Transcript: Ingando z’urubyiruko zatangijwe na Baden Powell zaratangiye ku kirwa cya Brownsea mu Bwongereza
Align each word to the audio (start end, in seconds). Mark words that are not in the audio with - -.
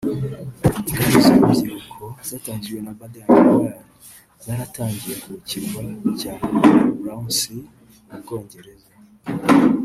Ingando 0.89 1.17
z’urubyiruko 1.25 2.05
zatangijwe 2.29 2.79
na 2.85 2.93
Baden 2.99 3.27
Powell 3.43 3.77
zaratangiye 4.43 5.15
ku 5.23 5.31
kirwa 5.47 5.81
cya 6.19 6.33
Brownsea 6.99 7.57
mu 8.07 8.17
Bwongereza 8.23 8.91